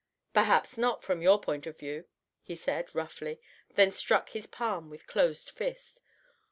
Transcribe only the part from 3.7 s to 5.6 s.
then struck his palm with closed